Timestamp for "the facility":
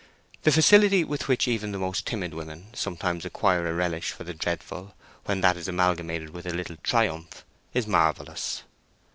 0.41-1.03